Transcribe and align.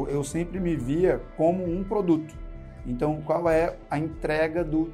Eu 0.00 0.24
sempre 0.24 0.58
me 0.58 0.74
via 0.74 1.20
como 1.36 1.64
um 1.64 1.84
produto. 1.84 2.36
Então, 2.84 3.22
qual 3.22 3.48
é 3.48 3.76
a 3.88 3.96
entrega 3.96 4.64
do 4.64 4.92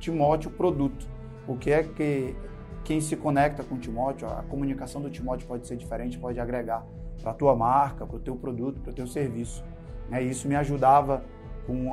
Timóteo 0.00 0.50
produto? 0.50 1.06
O 1.46 1.56
que 1.56 1.70
é 1.70 1.84
que 1.84 2.34
quem 2.82 3.00
se 3.00 3.16
conecta 3.16 3.62
com 3.62 3.76
o 3.76 3.78
Timóteo, 3.78 4.26
a 4.26 4.42
comunicação 4.42 5.00
do 5.00 5.08
Timóteo 5.08 5.46
pode 5.46 5.68
ser 5.68 5.76
diferente, 5.76 6.18
pode 6.18 6.40
agregar 6.40 6.84
para 7.22 7.30
a 7.30 7.34
tua 7.34 7.54
marca, 7.54 8.04
para 8.04 8.16
o 8.16 8.18
teu 8.18 8.34
produto, 8.34 8.80
para 8.80 8.90
o 8.90 8.94
teu 8.94 9.06
serviço. 9.06 9.64
Né? 10.08 10.20
Isso 10.24 10.48
me 10.48 10.56
ajudava 10.56 11.22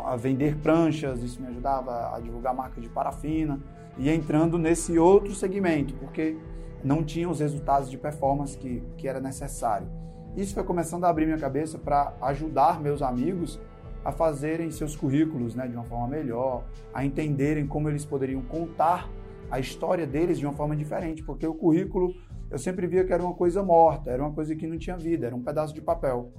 a 0.06 0.16
vender 0.16 0.58
pranchas, 0.58 1.22
isso 1.22 1.40
me 1.40 1.50
ajudava 1.50 2.16
a 2.16 2.20
divulgar 2.20 2.56
marca 2.56 2.82
de 2.82 2.90
parafina 2.90 3.60
e 4.00 4.10
entrando 4.10 4.58
nesse 4.58 4.98
outro 4.98 5.36
segmento, 5.36 5.94
porque 5.94 6.36
não 6.84 7.04
tinha 7.04 7.30
os 7.30 7.40
resultados 7.40 7.88
de 7.88 8.00
performance 8.00 8.58
que, 8.58 8.82
que 8.98 9.08
era 9.08 9.20
necessário. 9.20 9.88
Isso 10.36 10.54
foi 10.54 10.64
começando 10.64 11.06
a 11.06 11.10
abrir 11.10 11.26
minha 11.26 11.38
cabeça 11.38 11.78
para 11.78 12.14
ajudar 12.22 12.82
meus 12.82 13.02
amigos 13.02 13.60
a 14.04 14.12
fazerem 14.12 14.72
seus 14.72 14.96
currículos 14.96 15.56
né, 15.56 15.68
de 15.68 15.76
uma 15.76 15.84
forma 15.84 16.08
melhor, 16.08 16.64
a 16.94 17.04
entenderem 17.04 17.68
como 17.68 17.90
eles 17.90 18.06
poderiam 18.06 18.42
contar 18.42 19.10
a 19.50 19.60
história 19.60 20.06
deles 20.06 20.38
de 20.38 20.46
uma 20.46 20.54
forma 20.54 20.76
diferente, 20.76 21.24
porque 21.24 21.46
o 21.46 21.54
currículo 21.54 22.14
eu 22.50 22.58
sempre 22.58 22.88
via 22.88 23.04
que 23.04 23.12
era 23.12 23.22
uma 23.22 23.34
coisa 23.34 23.62
morta, 23.62 24.10
era 24.10 24.24
uma 24.24 24.32
coisa 24.32 24.56
que 24.56 24.66
não 24.66 24.78
tinha 24.78 24.98
vida, 24.98 25.28
era 25.28 25.36
um 25.36 25.44
pedaço 25.44 25.74
de 25.74 25.82
papel. 25.82 26.32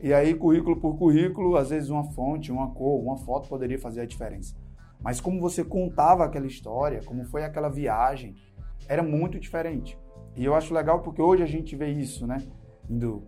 E 0.00 0.12
aí, 0.12 0.34
currículo 0.34 0.80
por 0.80 0.98
currículo, 0.98 1.56
às 1.56 1.70
vezes 1.70 1.90
uma 1.90 2.04
fonte, 2.04 2.50
uma 2.50 2.70
cor, 2.70 3.00
uma 3.00 3.16
foto 3.16 3.48
poderia 3.48 3.78
fazer 3.78 4.00
a 4.00 4.06
diferença. 4.06 4.56
Mas 5.00 5.20
como 5.20 5.40
você 5.40 5.62
contava 5.62 6.24
aquela 6.24 6.46
história, 6.46 7.00
como 7.04 7.24
foi 7.24 7.44
aquela 7.44 7.68
viagem, 7.68 8.34
era 8.88 9.02
muito 9.02 9.38
diferente. 9.38 9.96
E 10.34 10.44
eu 10.44 10.54
acho 10.54 10.74
legal 10.74 11.00
porque 11.00 11.22
hoje 11.22 11.42
a 11.42 11.46
gente 11.46 11.76
vê 11.76 11.88
isso, 11.88 12.26
né? 12.26 12.38
Indo, 12.88 13.22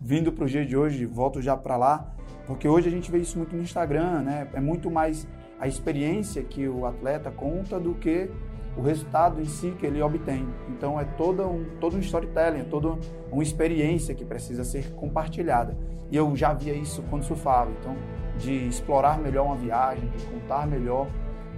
vindo 0.00 0.32
para 0.32 0.44
o 0.44 0.48
dia 0.48 0.64
de 0.64 0.76
hoje, 0.76 1.04
volto 1.06 1.42
já 1.42 1.56
para 1.56 1.76
lá, 1.76 2.14
porque 2.46 2.68
hoje 2.68 2.88
a 2.88 2.90
gente 2.90 3.10
vê 3.10 3.18
isso 3.18 3.36
muito 3.36 3.54
no 3.54 3.62
Instagram, 3.62 4.22
né? 4.22 4.48
É 4.52 4.60
muito 4.60 4.90
mais 4.90 5.26
a 5.58 5.68
experiência 5.68 6.42
que 6.42 6.68
o 6.68 6.86
atleta 6.86 7.30
conta 7.30 7.78
do 7.78 7.94
que 7.94 8.30
o 8.76 8.82
resultado 8.82 9.40
em 9.40 9.44
si 9.44 9.72
que 9.78 9.84
ele 9.84 10.00
obtém. 10.00 10.48
Então 10.68 10.98
é 10.98 11.04
todo 11.04 11.46
um, 11.46 11.64
todo 11.80 11.96
um 11.96 12.00
storytelling, 12.00 12.60
é 12.60 12.64
toda 12.64 12.98
uma 13.30 13.42
experiência 13.42 14.14
que 14.14 14.24
precisa 14.24 14.64
ser 14.64 14.92
compartilhada. 14.92 15.76
E 16.10 16.16
eu 16.16 16.34
já 16.34 16.52
via 16.52 16.74
isso 16.74 17.02
quando 17.10 17.24
surfava, 17.24 17.70
então 17.78 17.96
de 18.38 18.66
explorar 18.66 19.18
melhor 19.18 19.46
uma 19.46 19.56
viagem, 19.56 20.08
de 20.08 20.24
contar 20.24 20.66
melhor 20.66 21.06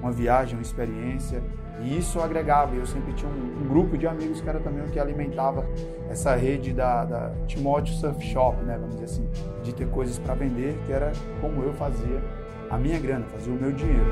uma 0.03 0.11
viagem, 0.11 0.57
uma 0.57 0.63
experiência. 0.63 1.43
E 1.81 1.97
isso 1.97 2.21
agregava. 2.21 2.75
Eu 2.75 2.85
sempre 2.85 3.13
tinha 3.15 3.31
um, 3.31 3.63
um 3.63 3.69
grupo 3.69 3.97
de 3.97 4.07
amigos 4.07 4.41
que 4.41 4.49
era 4.49 4.61
também 4.61 4.85
o 4.85 4.89
que 4.89 4.99
alimentava 4.99 5.65
essa 6.11 6.35
rede 6.35 6.73
da, 6.73 7.05
da 7.05 7.33
Timóteo 7.47 7.95
Surf 7.95 8.21
Shop, 8.27 8.63
né? 8.65 8.77
Vamos 8.79 8.97
dizer 8.97 9.07
assim, 9.07 9.29
de 9.63 9.73
ter 9.73 9.89
coisas 9.89 10.19
para 10.19 10.35
vender, 10.35 10.79
que 10.85 10.93
era 10.93 11.13
como 11.41 11.63
eu 11.63 11.73
fazia 11.75 12.21
a 12.69 12.77
minha 12.77 12.99
grana, 12.99 13.25
fazia 13.27 13.53
o 13.53 13.57
meu 13.57 13.73
dinheiro. 13.73 14.05